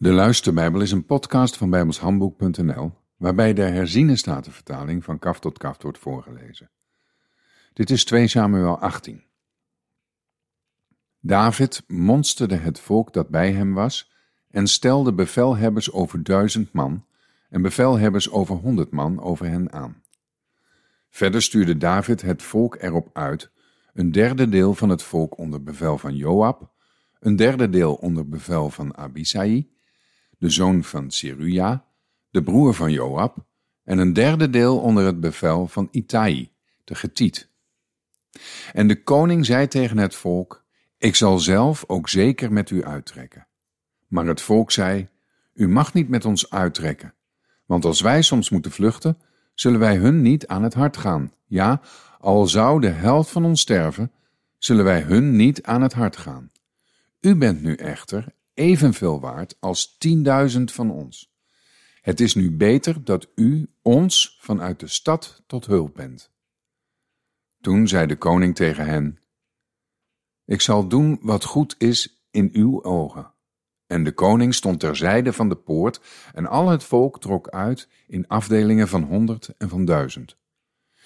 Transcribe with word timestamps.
De 0.00 0.12
Luisterbijbel 0.12 0.80
is 0.80 0.92
een 0.92 1.04
podcast 1.04 1.56
van 1.56 1.70
bijbelshandboek.nl 1.70 2.92
waarbij 3.16 3.52
de 3.52 3.62
herziene 3.62 4.16
statenvertaling 4.16 5.04
van 5.04 5.18
kaf 5.18 5.40
tot 5.40 5.58
kaf 5.58 5.82
wordt 5.82 5.98
voorgelezen. 5.98 6.70
Dit 7.72 7.90
is 7.90 8.04
2 8.04 8.28
Samuel 8.28 8.78
18. 8.78 9.24
David 11.20 11.84
monsterde 11.86 12.54
het 12.54 12.80
volk 12.80 13.12
dat 13.12 13.28
bij 13.28 13.52
hem 13.52 13.74
was 13.74 14.12
en 14.50 14.66
stelde 14.66 15.12
bevelhebbers 15.12 15.92
over 15.92 16.22
duizend 16.22 16.72
man 16.72 17.04
en 17.48 17.62
bevelhebbers 17.62 18.30
over 18.30 18.56
honderd 18.56 18.90
man 18.90 19.20
over 19.20 19.46
hen 19.46 19.72
aan. 19.72 20.02
Verder 21.10 21.42
stuurde 21.42 21.76
David 21.76 22.22
het 22.22 22.42
volk 22.42 22.76
erop 22.80 23.10
uit, 23.12 23.50
een 23.92 24.12
derde 24.12 24.48
deel 24.48 24.74
van 24.74 24.88
het 24.88 25.02
volk 25.02 25.38
onder 25.38 25.62
bevel 25.62 25.98
van 25.98 26.16
Joab, 26.16 26.72
een 27.18 27.36
derde 27.36 27.70
deel 27.70 27.94
onder 27.94 28.28
bevel 28.28 28.70
van 28.70 28.96
Abisai, 28.96 29.76
de 30.38 30.50
zoon 30.50 30.84
van 30.84 31.10
Seruja, 31.10 31.84
de 32.30 32.42
broer 32.42 32.74
van 32.74 32.92
Joab, 32.92 33.36
en 33.84 33.98
een 33.98 34.12
derde 34.12 34.50
deel 34.50 34.78
onder 34.78 35.04
het 35.04 35.20
bevel 35.20 35.66
van 35.66 35.88
Itai, 35.90 36.52
de 36.84 36.94
Getiet. 36.94 37.48
En 38.72 38.88
de 38.88 39.02
koning 39.02 39.46
zei 39.46 39.68
tegen 39.68 39.98
het 39.98 40.14
volk, 40.14 40.64
ik 40.98 41.14
zal 41.14 41.38
zelf 41.38 41.84
ook 41.86 42.08
zeker 42.08 42.52
met 42.52 42.70
u 42.70 42.84
uittrekken. 42.84 43.46
Maar 44.06 44.26
het 44.26 44.40
volk 44.40 44.70
zei, 44.70 45.08
u 45.54 45.68
mag 45.68 45.94
niet 45.94 46.08
met 46.08 46.24
ons 46.24 46.50
uittrekken, 46.50 47.14
want 47.66 47.84
als 47.84 48.00
wij 48.00 48.22
soms 48.22 48.50
moeten 48.50 48.70
vluchten, 48.70 49.18
zullen 49.54 49.80
wij 49.80 49.96
hun 49.96 50.22
niet 50.22 50.46
aan 50.46 50.62
het 50.62 50.74
hart 50.74 50.96
gaan. 50.96 51.32
Ja, 51.46 51.80
al 52.18 52.46
zou 52.46 52.80
de 52.80 52.88
helft 52.88 53.30
van 53.30 53.44
ons 53.44 53.60
sterven, 53.60 54.12
zullen 54.58 54.84
wij 54.84 55.00
hun 55.00 55.36
niet 55.36 55.62
aan 55.62 55.82
het 55.82 55.92
hart 55.92 56.16
gaan. 56.16 56.50
U 57.20 57.36
bent 57.36 57.62
nu 57.62 57.74
echter 57.74 58.34
evenveel 58.58 59.20
waard 59.20 59.56
als 59.60 59.96
tienduizend 59.98 60.72
van 60.72 60.90
ons. 60.90 61.32
Het 62.00 62.20
is 62.20 62.34
nu 62.34 62.56
beter 62.56 63.04
dat 63.04 63.28
u 63.34 63.70
ons 63.82 64.38
vanuit 64.40 64.80
de 64.80 64.86
stad 64.86 65.42
tot 65.46 65.66
hulp 65.66 65.94
bent. 65.94 66.30
Toen 67.60 67.88
zei 67.88 68.06
de 68.06 68.16
koning 68.16 68.54
tegen 68.54 68.86
hen: 68.86 69.18
Ik 70.44 70.60
zal 70.60 70.88
doen 70.88 71.18
wat 71.22 71.44
goed 71.44 71.74
is 71.78 72.26
in 72.30 72.50
uw 72.52 72.84
ogen. 72.84 73.32
En 73.86 74.04
de 74.04 74.12
koning 74.12 74.54
stond 74.54 74.80
terzijde 74.80 75.32
van 75.32 75.48
de 75.48 75.56
poort, 75.56 76.00
en 76.34 76.46
al 76.46 76.68
het 76.68 76.84
volk 76.84 77.20
trok 77.20 77.48
uit 77.48 77.88
in 78.06 78.26
afdelingen 78.26 78.88
van 78.88 79.02
honderd 79.02 79.54
en 79.58 79.68
van 79.68 79.84
duizend. 79.84 80.36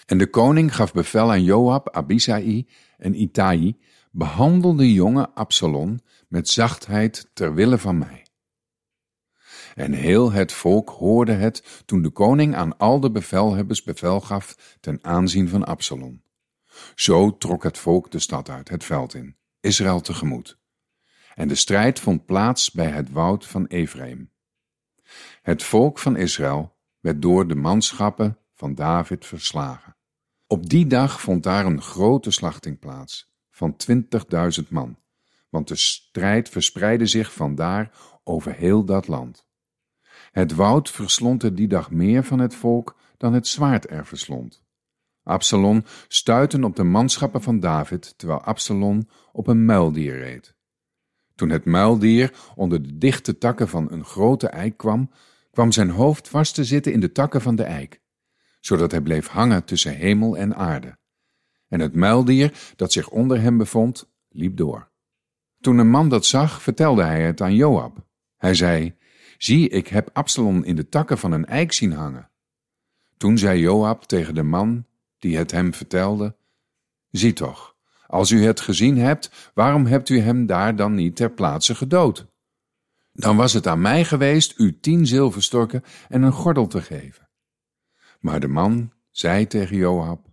En 0.07 0.19
de 0.19 0.27
koning 0.27 0.75
gaf 0.75 0.93
bevel 0.93 1.31
aan 1.31 1.43
Joab, 1.43 1.91
Abisai 1.91 2.69
en 2.99 3.21
Itai 3.21 3.79
behandel 4.15 4.77
de 4.77 4.93
jonge 4.93 5.31
Absalom 5.35 6.01
met 6.29 6.49
zachtheid 6.49 7.31
ter 7.33 7.55
wille 7.55 7.79
van 7.79 7.99
mij. 7.99 8.27
En 9.75 9.93
heel 9.93 10.33
het 10.33 10.53
volk 10.53 10.91
hoorde 10.91 11.33
het 11.33 11.83
toen 11.85 12.03
de 12.03 12.11
koning 12.11 12.55
aan 12.55 12.79
al 12.79 13.01
de 13.01 13.11
bevelhebbers 13.11 13.83
bevel 13.83 14.21
gaf 14.21 14.77
ten 14.81 14.99
aanzien 15.03 15.49
van 15.49 15.65
Absalom. 15.65 16.23
Zo 16.95 17.37
trok 17.39 17.63
het 17.63 17.79
volk 17.79 18.11
de 18.11 18.19
stad 18.19 18.49
uit, 18.49 18.69
het 18.69 18.85
veld 18.85 19.15
in, 19.15 19.37
Israël 19.61 20.01
tegemoet. 20.01 20.59
En 21.35 21.49
de 21.49 21.55
strijd 21.55 22.01
vond 22.01 22.27
plaats 22.27 22.71
bij 22.71 22.89
het 22.89 23.11
woud 23.11 23.47
van 23.47 23.67
Ephraim. 23.67 24.31
Het 25.43 25.63
volk 25.63 25.99
van 25.99 26.17
Israël 26.17 26.77
werd 27.01 27.23
door 27.23 27.49
de 27.49 27.55
manschappen 27.55 28.39
van 28.55 28.75
David 28.75 29.27
verslagen. 29.27 29.97
Op 30.47 30.69
die 30.69 30.87
dag 30.87 31.21
vond 31.21 31.43
daar 31.43 31.67
een 31.67 31.83
grote 31.83 32.31
slachting 32.31 32.79
plaats 32.79 33.32
van 33.53 33.77
twintigduizend 33.77 34.71
man, 34.71 34.97
want 35.49 35.69
de 35.69 35.77
strijd 35.77 36.49
verspreidde 36.49 37.07
zich 37.07 37.33
vandaar 37.33 37.91
over 38.25 38.55
heel 38.55 38.85
dat 38.85 39.09
land. 39.09 39.47
Het 40.31 40.55
woud 40.55 40.91
verslond 40.91 41.43
er 41.43 41.55
die 41.55 41.69
dag 41.69 41.91
meer 41.91 42.25
van 42.25 42.39
het 42.39 42.55
volk 42.55 42.97
dan 43.17 43.33
het 43.33 43.47
zwaard 43.47 43.91
er 43.91 44.07
verslond. 44.07 44.65
Absalom 45.23 45.85
stuitte 46.09 46.65
op 46.65 46.77
de 46.77 46.83
manschappen 46.83 47.43
van 47.43 47.61
David, 47.61 48.15
terwijl 48.17 48.41
Absalom 48.41 49.09
op 49.33 49.47
een 49.47 49.65
muildier 49.65 50.19
reed. 50.19 50.55
Toen 51.35 51.51
het 51.51 51.65
muildier 51.65 52.35
onder 52.55 52.83
de 52.83 52.99
dichte 52.99 53.39
takken 53.39 53.69
van 53.69 53.93
een 53.93 54.05
grote 54.05 54.49
eik 54.49 54.77
kwam, 54.77 55.11
kwam 55.51 55.73
zijn 55.73 55.91
hoofd 55.91 56.29
vast 56.29 56.55
te 56.55 56.65
zitten 56.65 56.93
in 56.93 57.01
de 57.01 57.13
takken 57.13 57.41
van 57.41 57.57
de 57.57 57.63
eik, 57.63 58.01
zodat 58.61 58.91
hij 58.91 59.01
bleef 59.01 59.27
hangen 59.27 59.65
tussen 59.65 59.95
hemel 59.95 60.37
en 60.37 60.57
aarde 60.57 61.01
en 61.73 61.81
het 61.81 61.95
muildier 61.95 62.73
dat 62.77 62.93
zich 62.93 63.09
onder 63.09 63.41
hem 63.41 63.59
bevond, 63.59 64.11
liep 64.29 64.57
door. 64.57 64.91
Toen 65.61 65.79
een 65.79 65.91
man 65.91 66.09
dat 66.09 66.27
zag, 66.27 66.63
vertelde 66.63 67.03
hij 67.03 67.23
het 67.23 67.41
aan 67.41 67.55
Joab. 67.55 68.07
Hij 68.37 68.55
zei, 68.55 68.95
zie, 69.39 69.69
ik 69.69 69.87
heb 69.87 70.11
Absalom 70.13 70.63
in 70.63 70.77
de 70.77 70.89
takken 70.89 71.19
van 71.19 71.33
een 71.33 71.47
eik 71.47 71.73
zien 71.73 71.93
hangen. 71.93 72.31
Toen 73.17 73.39
zei 73.39 73.61
Joab 73.61 74.05
tegen 74.05 74.35
de 74.35 74.43
man 74.43 74.87
die 75.19 75.37
het 75.37 75.51
hem 75.51 75.75
vertelde, 75.75 76.37
zie 77.11 77.33
toch, 77.33 77.77
als 78.07 78.31
u 78.31 78.45
het 78.45 78.61
gezien 78.61 78.99
hebt, 78.99 79.51
waarom 79.55 79.87
hebt 79.87 80.09
u 80.09 80.21
hem 80.21 80.47
daar 80.47 80.77
dan 80.77 80.95
niet 80.95 81.17
ter 81.17 81.31
plaatse 81.31 81.75
gedood? 81.75 82.27
Dan 83.13 83.37
was 83.37 83.53
het 83.53 83.67
aan 83.67 83.81
mij 83.81 84.05
geweest 84.05 84.59
u 84.59 84.81
tien 84.81 85.07
zilverstorken 85.07 85.85
en 86.09 86.23
een 86.23 86.33
gordel 86.33 86.67
te 86.67 86.83
geven. 86.83 87.29
Maar 88.21 88.41
de 88.41 88.49
man 88.49 88.93
zei 89.11 89.47
tegen 89.47 89.77
Joab, 89.77 90.32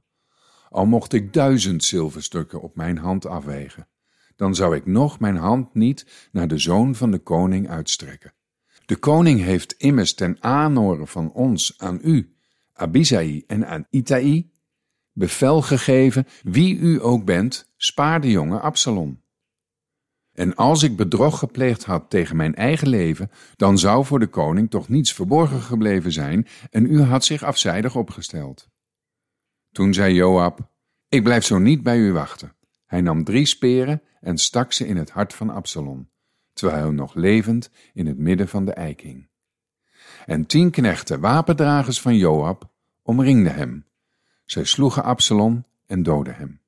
al 0.69 0.85
mocht 0.85 1.13
ik 1.13 1.33
duizend 1.33 1.83
zilverstukken 1.83 2.61
op 2.61 2.75
mijn 2.75 2.97
hand 2.97 3.25
afwegen, 3.25 3.87
dan 4.35 4.55
zou 4.55 4.75
ik 4.75 4.85
nog 4.85 5.19
mijn 5.19 5.35
hand 5.35 5.73
niet 5.73 6.29
naar 6.31 6.47
de 6.47 6.57
zoon 6.57 6.95
van 6.95 7.11
de 7.11 7.19
koning 7.19 7.69
uitstrekken. 7.69 8.33
De 8.85 8.95
koning 8.95 9.41
heeft 9.41 9.71
immers 9.77 10.13
ten 10.13 10.37
aanhoren 10.39 11.07
van 11.07 11.31
ons 11.31 11.73
aan 11.77 11.99
u, 12.03 12.33
Abisai 12.73 13.43
en 13.47 13.67
aan 13.67 13.85
Itai, 13.89 14.51
bevel 15.13 15.61
gegeven, 15.61 16.27
wie 16.43 16.77
u 16.77 17.03
ook 17.03 17.25
bent, 17.25 17.71
spaar 17.77 18.21
de 18.21 18.31
jonge 18.31 18.59
Absalom. 18.59 19.21
En 20.33 20.55
als 20.55 20.83
ik 20.83 20.95
bedrog 20.95 21.39
gepleegd 21.39 21.83
had 21.83 22.09
tegen 22.09 22.35
mijn 22.35 22.55
eigen 22.55 22.87
leven, 22.87 23.31
dan 23.55 23.77
zou 23.77 24.05
voor 24.05 24.19
de 24.19 24.27
koning 24.27 24.69
toch 24.69 24.89
niets 24.89 25.13
verborgen 25.13 25.61
gebleven 25.61 26.11
zijn 26.11 26.47
en 26.69 26.85
u 26.85 27.01
had 27.01 27.25
zich 27.25 27.43
afzijdig 27.43 27.95
opgesteld. 27.95 28.68
Toen 29.71 29.93
zei 29.93 30.13
Joab, 30.13 30.69
ik 31.09 31.23
blijf 31.23 31.43
zo 31.43 31.57
niet 31.57 31.83
bij 31.83 31.97
u 31.97 32.11
wachten. 32.11 32.55
Hij 32.85 33.01
nam 33.01 33.23
drie 33.23 33.45
speren 33.45 34.01
en 34.21 34.37
stak 34.37 34.71
ze 34.73 34.87
in 34.87 34.97
het 34.97 35.09
hart 35.09 35.33
van 35.33 35.49
Absalom, 35.49 36.09
terwijl 36.53 36.83
hij 36.83 36.91
nog 36.91 37.13
levend 37.13 37.69
in 37.93 38.07
het 38.07 38.17
midden 38.17 38.47
van 38.47 38.65
de 38.65 38.73
eik 38.73 39.01
hing. 39.01 39.27
En 40.25 40.45
tien 40.45 40.71
knechten, 40.71 41.19
wapendragers 41.19 42.01
van 42.01 42.17
Joab, 42.17 42.69
omringden 43.01 43.55
hem. 43.55 43.85
Zij 44.45 44.63
sloegen 44.63 45.03
Absalom 45.03 45.65
en 45.85 46.03
doodden 46.03 46.35
hem. 46.35 46.61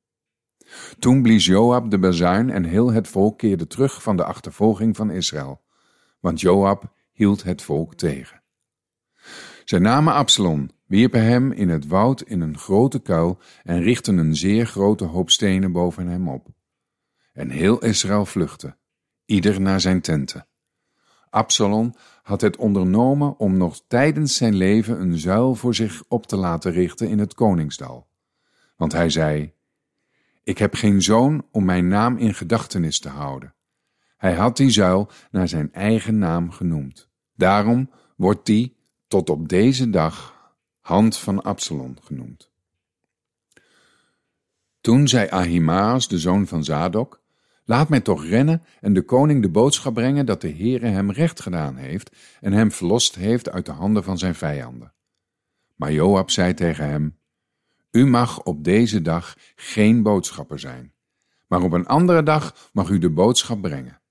Toen 1.00 1.22
blies 1.22 1.46
Joab 1.46 1.92
de 1.92 2.00
bazuin 2.00 2.50
en 2.50 2.64
heel 2.64 2.92
het 2.92 3.08
volk 3.08 3.38
keerde 3.38 3.68
terug 3.68 4.04
van 4.04 4.18
de 4.18 4.24
achtervolging 4.24 4.96
van 4.96 5.10
Israël, 5.12 5.62
want 6.20 6.42
Joab 6.42 6.94
hield 7.12 7.44
het 7.44 7.62
volk 7.62 7.96
tegen. 7.96 8.42
Zij 9.66 9.80
namen 9.80 10.14
Absalom, 10.14 10.70
wierpen 10.92 11.24
hem 11.24 11.52
in 11.52 11.70
het 11.70 11.88
woud 11.88 12.22
in 12.22 12.42
een 12.42 12.58
grote 12.58 13.00
kuil 13.00 13.40
en 13.64 13.82
richtten 13.82 14.18
een 14.18 14.36
zeer 14.36 14.66
grote 14.66 15.06
hoop 15.06 15.30
stenen 15.30 15.72
boven 15.72 16.08
hem 16.08 16.28
op. 16.28 16.48
En 17.34 17.50
heel 17.50 17.80
Israël 17.80 18.26
vluchtte, 18.26 18.78
ieder 19.26 19.62
naar 19.62 19.82
zijn 19.82 20.02
tenten. 20.02 20.48
Absalom 21.30 21.94
had 22.22 22.42
het 22.42 22.58
ondernomen 22.58 23.38
om 23.38 23.58
nog 23.58 23.82
tijdens 23.88 24.36
zijn 24.36 24.56
leven 24.56 25.02
een 25.02 25.18
zuil 25.18 25.56
voor 25.56 25.76
zich 25.76 26.04
op 26.08 26.26
te 26.28 26.36
laten 26.36 26.72
richten 26.72 27.10
in 27.10 27.20
het 27.20 27.34
koningsdal. 27.34 28.08
Want 28.76 28.92
hij 28.92 29.10
zei, 29.10 29.54
ik 30.44 30.58
heb 30.58 30.74
geen 30.74 31.02
zoon 31.02 31.46
om 31.52 31.66
mijn 31.66 31.88
naam 31.88 32.18
in 32.18 32.34
gedachtenis 32.34 33.00
te 33.00 33.10
houden. 33.10 33.54
Hij 34.18 34.34
had 34.34 34.58
die 34.58 34.70
zuil 34.70 35.10
naar 35.30 35.48
zijn 35.48 35.74
eigen 35.74 36.18
naam 36.18 36.52
genoemd. 36.52 37.10
Daarom 37.36 37.90
wordt 38.16 38.46
die 38.46 38.78
tot 39.08 39.30
op 39.30 39.50
deze 39.50 39.90
dag 39.90 40.40
hand 40.82 41.18
van 41.18 41.42
Absalom 41.42 41.96
genoemd. 42.04 42.52
Toen 44.82 45.08
zei 45.08 45.30
Ahimaas, 45.30 46.08
de 46.08 46.20
zoon 46.20 46.48
van 46.48 46.64
Zadok, 46.64 47.22
laat 47.66 47.90
mij 47.90 48.00
toch 48.00 48.26
rennen 48.26 48.64
en 48.80 48.94
de 48.94 49.02
koning 49.02 49.42
de 49.42 49.50
boodschap 49.50 49.94
brengen 49.94 50.26
dat 50.26 50.42
de 50.42 50.52
Heere 50.52 50.88
hem 50.88 51.12
recht 51.12 51.42
gedaan 51.42 51.76
heeft 51.76 52.16
en 52.40 52.54
hem 52.54 52.72
verlost 52.72 53.16
heeft 53.16 53.50
uit 53.50 53.66
de 53.66 53.72
handen 53.72 54.04
van 54.04 54.18
zijn 54.18 54.36
vijanden. 54.36 54.94
Maar 55.76 55.92
Joab 55.92 56.30
zei 56.30 56.54
tegen 56.54 56.90
hem, 56.90 57.18
u 57.92 58.06
mag 58.06 58.44
op 58.44 58.64
deze 58.64 59.02
dag 59.02 59.38
geen 59.56 60.04
boodschapper 60.04 60.60
zijn, 60.60 60.94
maar 61.48 61.62
op 61.62 61.72
een 61.72 61.88
andere 61.88 62.24
dag 62.24 62.70
mag 62.74 62.90
u 62.90 62.98
de 62.98 63.10
boodschap 63.10 63.62
brengen. 63.62 64.02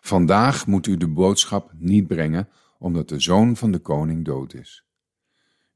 Vandaag 0.00 0.66
moet 0.66 0.86
u 0.86 0.96
de 0.96 1.08
boodschap 1.08 1.72
niet 1.74 2.06
brengen, 2.06 2.48
omdat 2.78 3.08
de 3.08 3.20
zoon 3.20 3.56
van 3.56 3.70
de 3.70 3.78
koning 3.78 4.24
dood 4.24 4.54
is. 4.54 4.87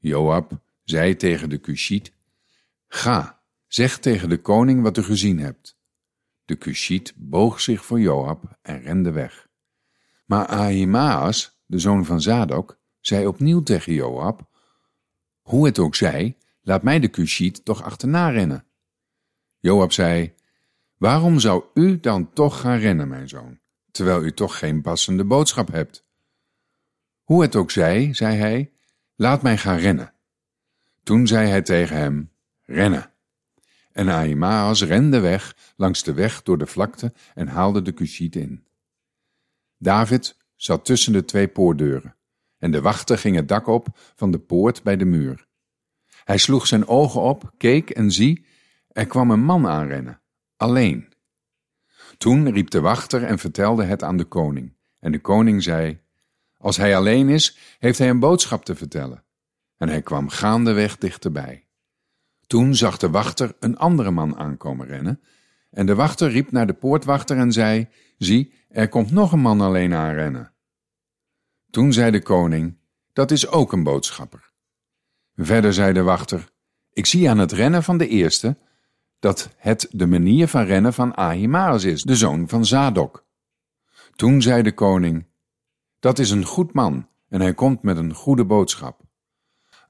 Joab 0.03 0.51
zei 0.83 1.15
tegen 1.15 1.49
de 1.49 1.59
Cushiet, 1.59 2.13
Ga, 2.87 3.41
zeg 3.67 3.99
tegen 3.99 4.29
de 4.29 4.41
koning 4.41 4.81
wat 4.81 4.97
u 4.97 5.01
gezien 5.01 5.39
hebt. 5.39 5.77
De 6.45 6.57
Cushiet 6.57 7.13
boog 7.15 7.61
zich 7.61 7.85
voor 7.85 7.99
Joab 7.99 8.57
en 8.61 8.81
rende 8.81 9.11
weg. 9.11 9.47
Maar 10.25 10.45
Ahimaas, 10.45 11.61
de 11.65 11.79
zoon 11.79 12.05
van 12.05 12.21
Zadok, 12.21 12.79
zei 12.99 13.27
opnieuw 13.27 13.63
tegen 13.63 13.93
Joab, 13.93 14.49
hoe 15.41 15.65
het 15.65 15.79
ook 15.79 15.95
zij, 15.95 16.37
laat 16.61 16.83
mij 16.83 16.99
de 16.99 17.09
Cushiet 17.09 17.65
toch 17.65 17.83
achterna 17.83 18.29
rennen. 18.29 18.65
Joab 19.59 19.91
zei, 19.91 20.33
waarom 20.97 21.39
zou 21.39 21.63
u 21.73 21.99
dan 21.99 22.33
toch 22.33 22.59
gaan 22.59 22.77
rennen, 22.77 23.07
mijn 23.07 23.29
zoon, 23.29 23.59
terwijl 23.91 24.23
u 24.23 24.33
toch 24.33 24.57
geen 24.59 24.81
passende 24.81 25.25
boodschap 25.25 25.71
hebt? 25.71 26.05
Hoe 27.23 27.41
het 27.41 27.55
ook 27.55 27.71
zij, 27.71 28.13
zei 28.13 28.37
hij, 28.37 28.72
laat 29.15 29.41
mij 29.41 29.57
gaan 29.57 29.77
rennen. 29.77 30.13
Toen 31.03 31.27
zei 31.27 31.47
hij 31.47 31.61
tegen 31.61 31.97
hem, 31.97 32.31
rennen. 32.61 33.11
En 33.91 34.09
Ahimaas 34.09 34.83
rende 34.83 35.19
weg 35.19 35.55
langs 35.75 36.03
de 36.03 36.13
weg 36.13 36.43
door 36.43 36.57
de 36.57 36.65
vlakte 36.65 37.13
en 37.33 37.47
haalde 37.47 37.81
de 37.81 37.93
Cushiet 37.93 38.35
in. 38.35 38.67
David 39.77 40.37
zat 40.55 40.85
tussen 40.85 41.13
de 41.13 41.25
twee 41.25 41.47
poortdeuren 41.47 42.15
en 42.63 42.71
de 42.71 42.81
wachter 42.81 43.17
ging 43.17 43.35
het 43.35 43.47
dak 43.47 43.67
op 43.67 43.87
van 44.15 44.31
de 44.31 44.39
poort 44.39 44.83
bij 44.83 44.97
de 44.97 45.05
muur. 45.05 45.47
Hij 46.23 46.37
sloeg 46.37 46.67
zijn 46.67 46.87
ogen 46.87 47.21
op, 47.21 47.53
keek 47.57 47.89
en 47.89 48.11
zie, 48.11 48.45
er 48.87 49.07
kwam 49.07 49.31
een 49.31 49.43
man 49.43 49.67
aanrennen, 49.67 50.21
alleen. 50.55 51.13
Toen 52.17 52.51
riep 52.51 52.69
de 52.69 52.79
wachter 52.79 53.23
en 53.23 53.39
vertelde 53.39 53.83
het 53.83 54.03
aan 54.03 54.17
de 54.17 54.23
koning. 54.23 54.77
En 54.99 55.11
de 55.11 55.19
koning 55.19 55.63
zei, 55.63 55.99
als 56.63 56.77
hij 56.77 56.95
alleen 56.95 57.29
is, 57.29 57.57
heeft 57.79 57.97
hij 57.97 58.09
een 58.09 58.19
boodschap 58.19 58.65
te 58.65 58.75
vertellen. 58.75 59.23
En 59.77 59.89
hij 59.89 60.01
kwam 60.01 60.29
gaandeweg 60.29 60.97
dichterbij. 60.97 61.67
Toen 62.47 62.75
zag 62.75 62.97
de 62.97 63.09
wachter 63.09 63.55
een 63.59 63.77
andere 63.77 64.11
man 64.11 64.35
aankomen 64.37 64.87
rennen, 64.87 65.21
en 65.69 65.85
de 65.85 65.95
wachter 65.95 66.29
riep 66.29 66.51
naar 66.51 66.67
de 66.67 66.73
poortwachter 66.73 67.37
en 67.37 67.51
zei, 67.51 67.87
zie, 68.17 68.53
er 68.69 68.89
komt 68.89 69.11
nog 69.11 69.31
een 69.31 69.39
man 69.39 69.61
alleen 69.61 69.93
aanrennen. 69.93 70.53
Toen 71.69 71.93
zei 71.93 72.11
de 72.11 72.21
koning, 72.21 72.77
dat 73.13 73.31
is 73.31 73.47
ook 73.47 73.71
een 73.71 73.83
boodschapper. 73.83 74.51
Verder 75.35 75.73
zei 75.73 75.93
de 75.93 76.01
wachter, 76.01 76.51
ik 76.93 77.05
zie 77.05 77.29
aan 77.29 77.37
het 77.37 77.51
rennen 77.51 77.83
van 77.83 77.97
de 77.97 78.07
eerste 78.07 78.57
dat 79.19 79.49
het 79.57 79.87
de 79.91 80.07
manier 80.07 80.47
van 80.47 80.65
rennen 80.65 80.93
van 80.93 81.15
Ahimaas 81.15 81.83
is, 81.83 82.03
de 82.03 82.15
zoon 82.15 82.49
van 82.49 82.65
Zadok. 82.65 83.25
Toen 84.15 84.41
zei 84.41 84.61
de 84.61 84.73
koning, 84.73 85.31
dat 86.03 86.19
is 86.19 86.31
een 86.31 86.45
goed 86.45 86.73
man 86.73 87.07
en 87.29 87.41
hij 87.41 87.53
komt 87.53 87.81
met 87.81 87.97
een 87.97 88.13
goede 88.13 88.45
boodschap. 88.45 89.01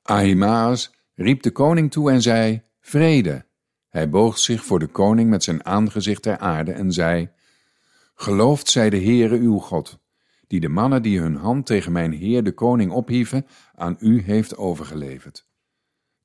Ahimaas 0.02 0.96
riep 1.16 1.42
de 1.42 1.52
koning 1.52 1.92
toe 1.92 2.12
en 2.12 2.22
zei, 2.22 2.62
vrede. 2.80 3.46
Hij 3.90 4.10
boog 4.10 4.38
zich 4.38 4.64
voor 4.64 4.80
de 4.80 4.88
koning 4.88 5.30
met 5.30 5.44
zijn 5.44 5.66
aangezicht 5.66 6.22
ter 6.22 6.38
aarde 6.38 6.72
en 6.72 6.92
zei, 6.92 7.30
geloofd 8.16 8.70
zij 8.70 8.90
de 8.90 8.98
Heere 8.98 9.38
uw 9.38 9.58
God, 9.58 10.00
die 10.48 10.60
de 10.60 10.70
mannen 10.70 11.02
die 11.02 11.20
hun 11.20 11.36
hand 11.36 11.66
tegen 11.66 11.92
mijn 11.92 12.12
heer 12.12 12.44
de 12.44 12.54
koning 12.54 12.92
ophieven, 12.92 13.46
aan 13.76 13.98
u 14.00 14.22
heeft 14.22 14.58
overgeleverd. 14.58 15.48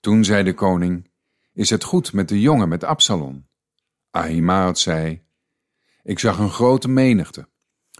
Toen 0.01 0.25
zei 0.25 0.43
de 0.43 0.55
koning, 0.55 1.11
is 1.53 1.71
het 1.71 1.85
goed 1.85 2.13
met 2.13 2.29
de 2.29 2.41
jongen 2.41 2.69
met 2.69 2.85
Absalom? 2.85 3.49
Ahimaat 4.11 4.79
zei, 4.79 5.23
ik 6.03 6.19
zag 6.19 6.39
een 6.39 6.51
grote 6.51 6.89
menigte, 6.89 7.49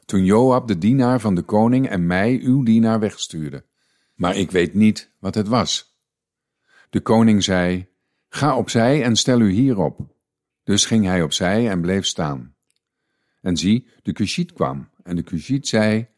toen 0.09 0.25
Joab 0.25 0.69
de 0.69 0.79
dienaar 0.79 1.21
van 1.21 1.35
de 1.35 1.43
koning 1.43 1.89
en 1.89 2.07
mij 2.07 2.41
uw 2.43 2.63
dienaar 2.63 3.01
wegstuurde, 3.01 3.65
maar 4.15 4.37
ik 4.37 4.51
weet 4.51 4.75
niet 4.75 5.13
wat 5.19 5.35
het 5.35 5.49
was. 5.49 5.99
De 6.91 7.01
koning 7.01 7.45
zei, 7.45 7.89
ga 8.29 8.57
opzij 8.57 9.03
en 9.03 9.17
stel 9.17 9.41
u 9.41 9.51
hierop. 9.51 10.01
Dus 10.65 10.85
ging 10.85 11.05
hij 11.05 11.23
opzij 11.23 11.71
en 11.71 11.81
bleef 11.81 12.07
staan. 12.07 12.55
En 13.41 13.57
zie, 13.57 13.89
de 14.03 14.13
Cushiet 14.13 14.53
kwam, 14.53 14.89
en 15.03 15.17
de 15.17 15.23
Cushiet 15.23 15.69
zei, 15.69 16.09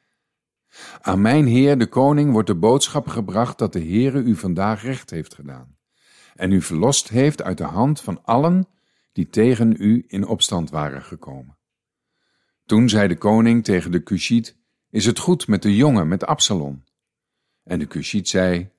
aan 1.01 1.21
mijn 1.21 1.47
heer 1.47 1.79
de 1.79 1.87
koning 1.87 2.33
wordt 2.33 2.49
de 2.49 2.55
boodschap 2.55 3.07
gebracht 3.07 3.59
dat 3.59 3.73
de 3.73 3.81
Heere 3.81 4.23
u 4.23 4.37
vandaag 4.37 4.83
recht 4.83 5.11
heeft 5.11 5.35
gedaan 5.35 5.79
en 6.41 6.53
u 6.53 6.63
verlost 6.63 7.09
heeft 7.09 7.43
uit 7.43 7.59
de 7.59 7.65
hand 7.65 8.01
van 8.01 8.25
allen 8.25 8.69
die 9.13 9.29
tegen 9.29 9.75
u 9.79 10.05
in 10.07 10.27
opstand 10.27 10.71
waren 10.71 11.03
gekomen. 11.03 11.59
Toen 12.71 12.89
zei 12.89 13.09
de 13.09 13.17
koning 13.17 13.65
tegen 13.65 13.91
de 13.91 14.03
Cushiet, 14.03 14.57
is 14.91 15.07
het 15.07 15.19
goed 15.19 15.49
met 15.49 15.63
de 15.63 15.77
jongen, 15.77 16.09
met 16.09 16.27
Absalom? 16.27 16.85
En 17.65 17.79
de 17.79 17.87
Cushiet 17.87 18.29
zei, 18.29 18.71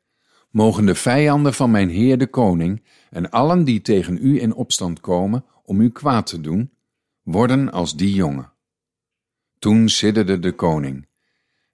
mogen 0.50 0.86
de 0.86 0.96
vijanden 0.96 1.54
van 1.54 1.72
mijn 1.72 1.90
heer 1.90 2.18
de 2.18 2.28
koning 2.28 2.84
en 3.10 3.30
allen 3.30 3.64
die 3.64 3.82
tegen 3.82 4.18
u 4.22 4.42
in 4.42 4.54
opstand 4.54 5.00
komen 5.00 5.46
om 5.64 5.82
u 5.82 5.90
kwaad 5.90 6.26
te 6.26 6.42
doen, 6.42 6.72
worden 7.24 7.72
als 7.72 7.96
die 7.96 8.14
jongen. 8.14 8.54
Toen 9.60 9.90
sidderde 9.90 10.40
de 10.40 10.52
koning 10.52 11.08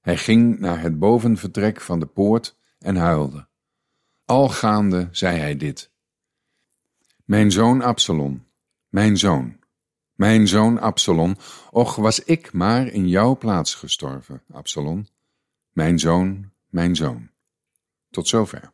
hij 0.01 0.17
ging 0.17 0.59
naar 0.59 0.81
het 0.81 0.99
bovenvertrek 0.99 1.81
van 1.81 1.99
de 1.99 2.05
poort 2.05 2.57
en 2.79 2.95
huilde. 2.95 3.47
Al 4.25 4.49
gaande 4.49 5.07
zei 5.11 5.37
hij 5.37 5.57
dit. 5.57 5.91
Mijn 7.25 7.51
zoon 7.51 7.81
Absalom, 7.81 8.47
mijn 8.87 9.17
zoon, 9.17 9.57
mijn 10.17 10.47
zoon 10.47 10.79
Absalom, 10.79 11.35
och 11.71 11.95
was 11.95 12.23
ik 12.23 12.53
maar 12.53 12.87
in 12.87 13.07
jouw 13.07 13.37
plaats 13.37 13.75
gestorven, 13.75 14.43
Absalom. 14.51 15.07
Mijn 15.71 15.99
zoon, 15.99 16.51
mijn 16.69 16.95
zoon. 16.95 17.29
Tot 18.09 18.27
zover. 18.27 18.71